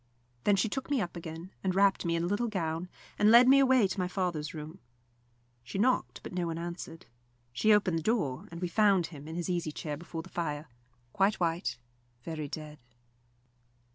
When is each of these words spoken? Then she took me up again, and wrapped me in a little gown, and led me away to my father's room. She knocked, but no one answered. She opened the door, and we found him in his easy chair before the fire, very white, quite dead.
Then 0.45 0.55
she 0.55 0.67
took 0.67 0.89
me 0.89 0.99
up 0.99 1.15
again, 1.15 1.51
and 1.63 1.75
wrapped 1.75 2.05
me 2.05 2.15
in 2.15 2.23
a 2.23 2.25
little 2.25 2.47
gown, 2.47 2.89
and 3.19 3.29
led 3.29 3.47
me 3.47 3.59
away 3.59 3.87
to 3.87 3.99
my 3.99 4.07
father's 4.07 4.51
room. 4.51 4.79
She 5.63 5.77
knocked, 5.77 6.23
but 6.23 6.33
no 6.33 6.47
one 6.47 6.57
answered. 6.57 7.05
She 7.53 7.71
opened 7.71 7.99
the 7.99 8.01
door, 8.01 8.47
and 8.51 8.61
we 8.63 8.67
found 8.67 9.05
him 9.05 9.27
in 9.27 9.35
his 9.35 9.47
easy 9.47 9.71
chair 9.71 9.97
before 9.97 10.23
the 10.23 10.29
fire, 10.29 10.65
very 11.15 11.33
white, 11.37 11.77
quite 12.25 12.51
dead. 12.51 12.79